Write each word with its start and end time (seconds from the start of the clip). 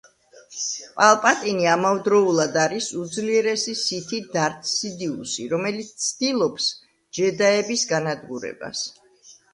პალპატინი 0.99 1.67
ამავდროულად 1.73 2.57
არის 2.61 2.87
უძლიერესი 3.03 3.75
სითი 3.81 4.21
დართ 4.37 4.65
სიდიუსი, 4.71 5.45
რომელიც 5.55 5.93
ცდილობს 6.07 6.71
ჯედაების 7.19 7.89
განადგურებას. 7.93 8.87